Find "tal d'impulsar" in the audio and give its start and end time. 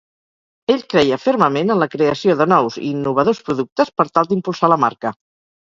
4.17-4.73